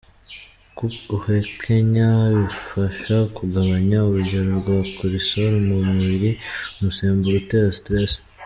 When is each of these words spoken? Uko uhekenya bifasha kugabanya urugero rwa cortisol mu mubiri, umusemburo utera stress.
Uko 0.69 0.83
uhekenya 1.17 2.09
bifasha 2.37 3.17
kugabanya 3.37 3.97
urugero 4.09 4.49
rwa 4.59 4.77
cortisol 4.95 5.53
mu 5.67 5.77
mubiri, 5.89 6.29
umusemburo 6.77 7.35
utera 7.43 7.69
stress. 7.79 8.11